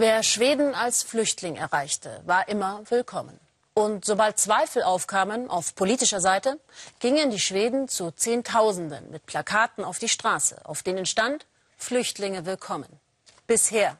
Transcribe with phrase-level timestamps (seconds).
[0.00, 3.38] Wer Schweden als Flüchtling erreichte, war immer willkommen.
[3.74, 6.58] Und sobald Zweifel aufkamen auf politischer Seite,
[7.00, 11.44] gingen die Schweden zu Zehntausenden mit Plakaten auf die Straße, auf denen stand
[11.76, 12.88] Flüchtlinge willkommen.
[13.46, 13.98] Bisher.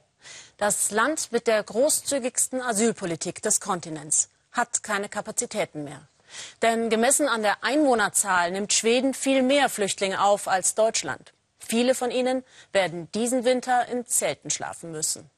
[0.56, 6.08] Das Land mit der großzügigsten Asylpolitik des Kontinents hat keine Kapazitäten mehr.
[6.62, 11.34] Denn gemessen an der Einwohnerzahl nimmt Schweden viel mehr Flüchtlinge auf als Deutschland.
[11.58, 12.42] Viele von ihnen
[12.72, 15.28] werden diesen Winter in Zelten schlafen müssen.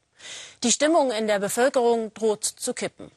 [0.62, 3.10] Die Stimmung in der Bevölkerung droht zu kippen.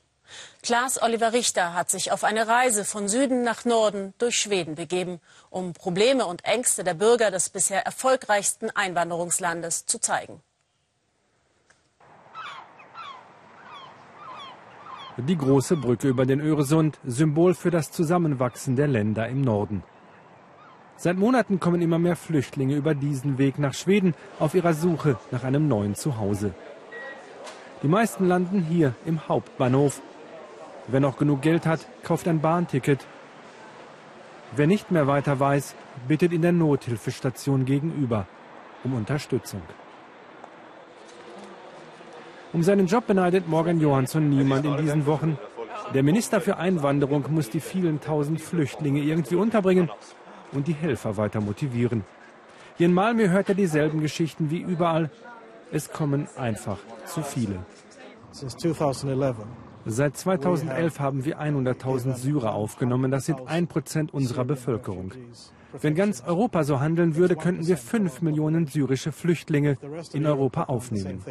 [0.63, 5.19] Klaas Oliver Richter hat sich auf eine Reise von Süden nach Norden durch Schweden begeben,
[5.49, 10.41] um Probleme und Ängste der Bürger des bisher erfolgreichsten Einwanderungslandes zu zeigen.
[15.17, 19.83] Die große Brücke über den Öresund, Symbol für das Zusammenwachsen der Länder im Norden.
[20.97, 25.43] Seit Monaten kommen immer mehr Flüchtlinge über diesen Weg nach Schweden auf ihrer Suche nach
[25.43, 26.53] einem neuen Zuhause.
[27.83, 30.01] Die meisten landen hier im Hauptbahnhof.
[30.87, 33.05] Wer noch genug Geld hat, kauft ein Bahnticket.
[34.55, 35.75] Wer nicht mehr weiter weiß,
[36.07, 38.27] bittet in der Nothilfestation gegenüber
[38.83, 39.61] um Unterstützung.
[42.53, 45.37] Um seinen Job beneidet Morgan Johansson niemand in diesen Wochen.
[45.93, 49.89] Der Minister für Einwanderung muss die vielen tausend Flüchtlinge irgendwie unterbringen
[50.53, 52.05] und die Helfer weiter motivieren.
[52.77, 55.09] Hier in Malmö hört er dieselben Geschichten wie überall.
[55.75, 57.65] Es kommen einfach zu viele.
[58.31, 63.11] Seit 2011 haben wir 100.000 Syrer aufgenommen.
[63.11, 65.11] Das sind ein Prozent unserer Bevölkerung.
[65.81, 69.77] Wenn ganz Europa so handeln würde, könnten wir fünf Millionen syrische Flüchtlinge
[70.13, 71.21] in Europa aufnehmen.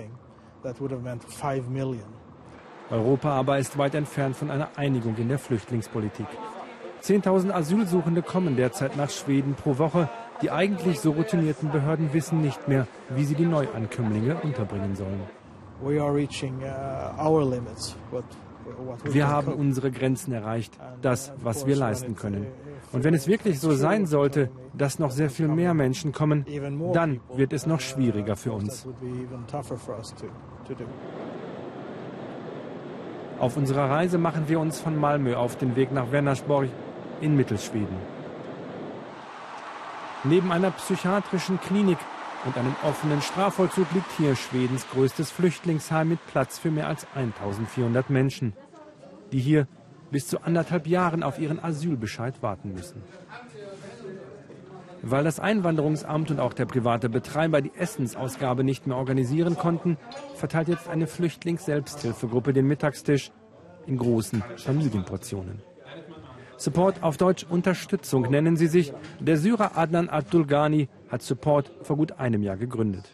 [2.91, 6.27] Europa aber ist weit entfernt von einer Einigung in der Flüchtlingspolitik.
[7.03, 10.11] 10.000 Asylsuchende kommen derzeit nach Schweden pro Woche.
[10.43, 15.23] Die eigentlich so routinierten Behörden wissen nicht mehr, wie sie die Neuankömmlinge unterbringen sollen.
[15.83, 15.91] Uh,
[19.05, 22.47] wir haben unsere Grenzen erreicht, das, was wir leisten können.
[22.93, 26.47] Und wenn es wirklich so sein sollte, dass noch sehr viel mehr Menschen kommen,
[26.93, 28.87] dann wird es noch schwieriger für uns.
[33.39, 36.69] Auf unserer Reise machen wir uns von Malmö auf den Weg nach Vänersborg
[37.21, 38.13] in Mittelschweden.
[40.25, 41.99] Neben einer psychiatrischen Klinik
[42.47, 48.09] und einem offenen Strafvollzug liegt hier Schwedens größtes Flüchtlingsheim mit Platz für mehr als 1400
[48.09, 48.55] Menschen,
[49.33, 49.67] die hier
[50.11, 53.03] bis zu anderthalb Jahren auf ihren Asylbescheid warten müssen.
[55.03, 59.99] Weil das Einwanderungsamt und auch der private Betreiber die Essensausgabe nicht mehr organisieren konnten,
[60.37, 63.31] verteilt jetzt eine Flüchtlings-Selbsthilfegruppe den Mittagstisch
[63.87, 65.61] in großen Familienportionen.
[66.56, 68.92] Support auf Deutsch Unterstützung nennen sie sich.
[69.20, 73.04] Der Syrer Adnan Abdulghani hat Support vor gut einem Jahr gegründet.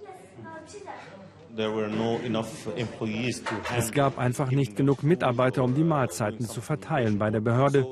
[3.76, 7.86] Es gab einfach nicht genug Mitarbeiter, um die Mahlzeiten zu verteilen bei der Behörde.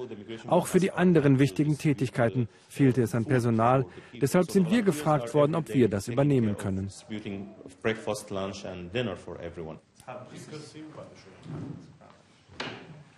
[0.47, 3.85] Auch für die anderen wichtigen Tätigkeiten fehlte es an Personal.
[4.21, 6.89] Deshalb sind wir gefragt worden, ob wir das übernehmen können.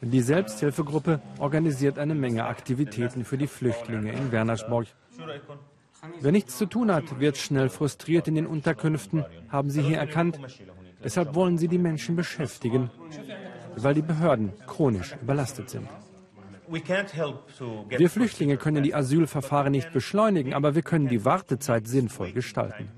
[0.03, 4.87] Die Selbsthilfegruppe organisiert eine Menge Aktivitäten für die Flüchtlinge in Wernersborg.
[6.21, 10.41] Wer nichts zu tun hat, wird schnell frustriert in den Unterkünften, haben sie hier erkannt.
[11.05, 12.91] Deshalb wollen sie die Menschen beschäftigen,
[13.77, 15.89] weil die Behörden chronisch überlastet sind.
[17.89, 22.89] Wir Flüchtlinge können die Asylverfahren nicht beschleunigen, aber wir können die Wartezeit sinnvoll gestalten.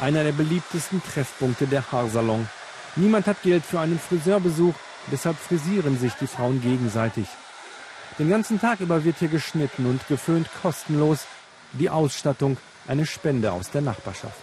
[0.00, 2.46] Einer der beliebtesten Treffpunkte der Haarsalon
[2.96, 4.74] Niemand hat Geld für einen Friseurbesuch,
[5.12, 7.26] deshalb frisieren sich die Frauen gegenseitig.
[8.18, 11.26] Den ganzen Tag über wird hier geschnitten und geföhnt kostenlos.
[11.72, 12.56] Die Ausstattung
[12.88, 14.40] eine Spende aus der Nachbarschaft.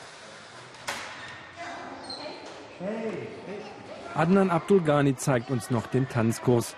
[4.15, 6.75] Adnan Abdulghani zeigt uns noch den Tanzkurs.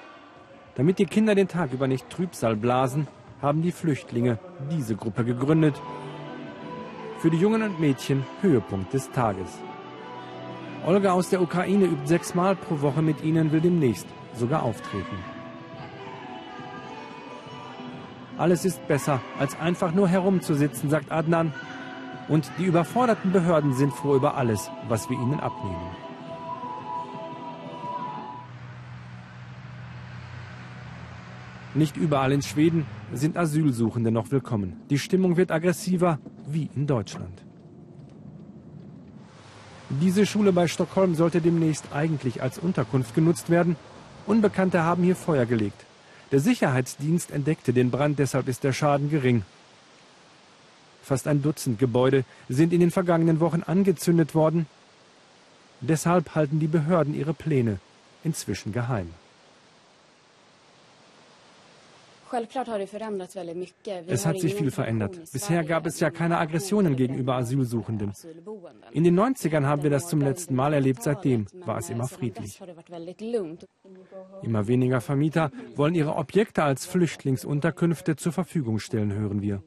[0.75, 3.07] Damit die Kinder den Tag über nicht Trübsal blasen,
[3.41, 5.79] haben die Flüchtlinge diese Gruppe gegründet.
[7.19, 9.49] Für die Jungen und Mädchen Höhepunkt des Tages.
[10.85, 15.17] Olga aus der Ukraine übt sechsmal pro Woche mit ihnen, will demnächst sogar auftreten.
[18.37, 21.53] Alles ist besser, als einfach nur herumzusitzen, sagt Adnan.
[22.29, 25.89] Und die überforderten Behörden sind froh über alles, was wir ihnen abnehmen.
[31.73, 34.81] Nicht überall in Schweden sind Asylsuchende noch willkommen.
[34.89, 37.48] Die Stimmung wird aggressiver, wie in Deutschland.
[39.89, 43.75] Diese Schule bei Stockholm sollte demnächst eigentlich als Unterkunft genutzt werden.
[44.27, 45.83] Unbekannte haben hier Feuer gelegt.
[46.31, 49.43] Der Sicherheitsdienst entdeckte den Brand, deshalb ist der Schaden gering.
[51.01, 54.67] Fast ein Dutzend Gebäude sind in den vergangenen Wochen angezündet worden.
[55.81, 57.79] Deshalb halten die Behörden ihre Pläne
[58.23, 59.09] inzwischen geheim.
[64.07, 65.19] Es hat sich viel verändert.
[65.31, 68.13] Bisher gab es ja keine Aggressionen gegenüber Asylsuchenden.
[68.91, 71.03] In den 90ern haben wir das zum letzten Mal erlebt.
[71.03, 72.61] Seitdem war es immer friedlich.
[74.43, 79.63] Immer weniger Vermieter wollen ihre Objekte als Flüchtlingsunterkünfte zur Verfügung stellen, hören wir.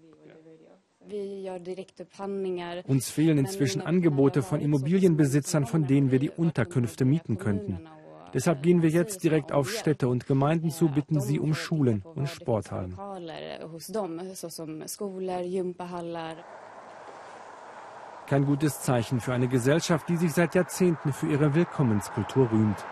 [2.86, 7.80] Uns fehlen inzwischen Angebote von Immobilienbesitzern, von denen wir die Unterkünfte mieten könnten.
[8.34, 12.28] Deshalb gehen wir jetzt direkt auf Städte und Gemeinden zu, bitten sie um Schulen und
[12.28, 12.96] Sporthallen.
[18.26, 22.82] Kein gutes Zeichen für eine Gesellschaft, die sich seit Jahrzehnten für ihre Willkommenskultur rühmt.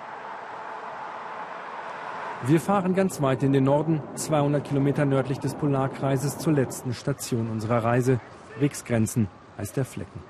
[2.46, 7.50] Wir fahren ganz weit in den Norden, 200 Kilometer nördlich des Polarkreises zur letzten Station
[7.50, 8.18] unserer Reise.
[8.60, 9.28] Riksgrenzen
[9.58, 10.20] heißt der Flecken.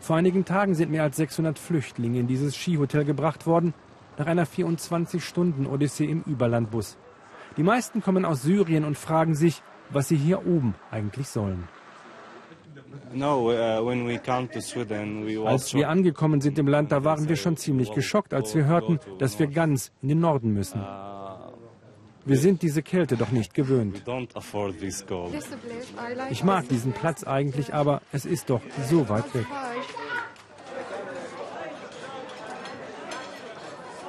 [0.00, 3.74] Vor einigen Tagen sind mehr als 600 Flüchtlinge in dieses Skihotel gebracht worden,
[4.16, 6.96] nach einer 24-Stunden-Odyssee im Überlandbus.
[7.56, 11.68] Die meisten kommen aus Syrien und fragen sich, was sie hier oben eigentlich sollen.
[13.14, 13.50] Uh,
[15.46, 19.00] als wir angekommen sind im Land, da waren wir schon ziemlich geschockt, als wir hörten,
[19.18, 20.80] dass wir ganz in den Norden müssen.
[22.24, 24.02] Wir sind diese Kälte doch nicht gewöhnt.
[26.30, 29.46] Ich mag diesen Platz eigentlich, aber es ist doch so weit weg.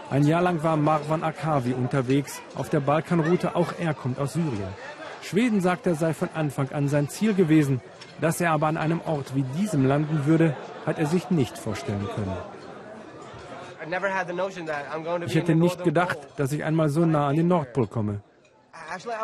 [0.10, 3.56] Ein Jahr lang war Marwan Akavi unterwegs auf der Balkanroute.
[3.56, 4.74] Auch er kommt aus Syrien.
[5.22, 7.82] Schweden sagt er sei von Anfang an sein Ziel gewesen.
[8.20, 12.08] Dass er aber an einem Ort wie diesem landen würde, hat er sich nicht vorstellen
[12.16, 12.36] können.
[15.26, 18.22] Ich hätte nicht gedacht, dass ich einmal so nah an den Nordpol komme.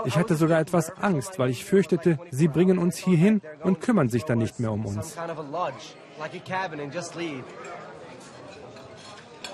[0.05, 4.23] Ich hatte sogar etwas Angst, weil ich fürchtete, sie bringen uns hierhin und kümmern sich
[4.23, 5.17] dann nicht mehr um uns.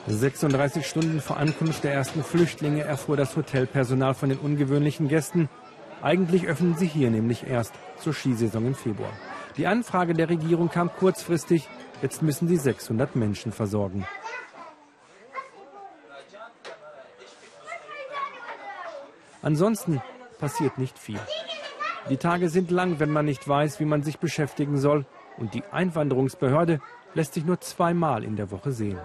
[0.08, 5.48] 36 Stunden vor Ankunft der ersten Flüchtlinge erfuhr das Hotelpersonal von den ungewöhnlichen Gästen.
[6.02, 9.12] Eigentlich öffnen sie hier nämlich erst zur Skisaison im Februar.
[9.58, 11.70] Die Anfrage der Regierung kam kurzfristig.
[12.02, 14.08] Jetzt müssen sie 600 Menschen versorgen.
[19.44, 20.02] Ansonsten
[20.40, 21.20] passiert nicht viel.
[22.10, 25.06] Die Tage sind lang, wenn man nicht weiß, wie man sich beschäftigen soll.
[25.38, 26.80] Und die Einwanderungsbehörde
[27.14, 29.00] lässt sich nur zweimal in der Woche sehen.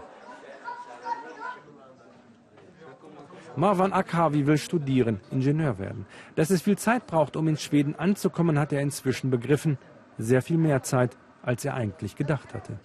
[3.56, 6.06] Marwan Akavi will studieren, Ingenieur werden.
[6.34, 9.78] Dass es viel Zeit braucht, um in Schweden anzukommen, hat er inzwischen begriffen.
[10.18, 12.78] Sehr viel mehr Zeit, als er eigentlich gedacht hatte.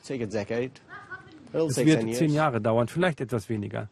[1.54, 3.90] Es wird zehn Jahre dauern, vielleicht etwas weniger.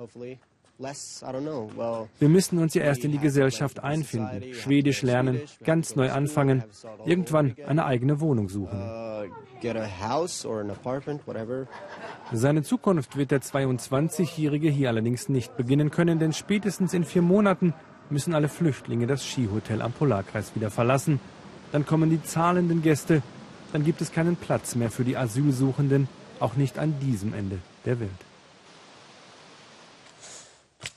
[0.79, 6.63] Wir müssen uns ja erst in die Gesellschaft einfinden, Schwedisch lernen, ganz neu anfangen,
[7.05, 8.79] irgendwann eine eigene Wohnung suchen.
[8.79, 9.25] Uh,
[12.31, 17.73] Seine Zukunft wird der 22-Jährige hier allerdings nicht beginnen können, denn spätestens in vier Monaten
[18.09, 21.19] müssen alle Flüchtlinge das Skihotel am Polarkreis wieder verlassen.
[21.73, 23.21] Dann kommen die zahlenden Gäste,
[23.73, 26.07] dann gibt es keinen Platz mehr für die Asylsuchenden,
[26.39, 28.28] auch nicht an diesem Ende der Welt.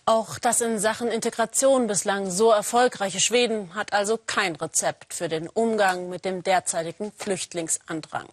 [0.05, 5.49] Auch das in Sachen Integration bislang so erfolgreiche Schweden hat also kein Rezept für den
[5.49, 8.27] Umgang mit dem derzeitigen Flüchtlingsandrang.